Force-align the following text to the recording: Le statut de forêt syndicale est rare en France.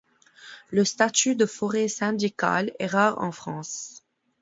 Le 0.71 0.83
statut 0.83 1.35
de 1.35 1.45
forêt 1.45 1.87
syndicale 1.87 2.71
est 2.79 2.87
rare 2.87 3.21
en 3.21 3.31
France. 3.31 4.01